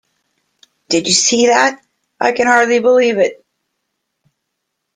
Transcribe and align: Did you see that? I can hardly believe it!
Did 0.89 1.05
you 1.07 1.13
see 1.13 1.45
that? 1.45 1.79
I 2.19 2.31
can 2.31 2.47
hardly 2.47 2.79
believe 2.79 3.19
it! 3.19 3.45